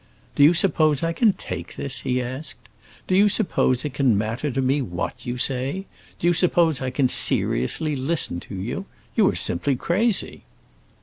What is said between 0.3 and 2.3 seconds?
"Do you suppose I can take this?" he